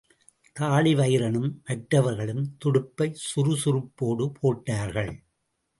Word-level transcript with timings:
தாழிவயிறனும் 0.55 1.51
மற்றவர்களும் 1.63 2.43
துடுப்பைச் 2.57 3.21
சுறுசுறுப்போடு 3.29 4.31
போட்டார்கள். 4.39 5.13